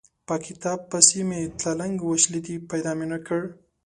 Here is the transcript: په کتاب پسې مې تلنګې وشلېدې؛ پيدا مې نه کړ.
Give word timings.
په 0.27 0.35
کتاب 0.45 0.79
پسې 0.91 1.19
مې 1.29 1.41
تلنګې 1.61 2.05
وشلېدې؛ 2.07 2.55
پيدا 2.69 2.91
مې 2.97 3.05
نه 3.11 3.19
کړ. 3.27 3.41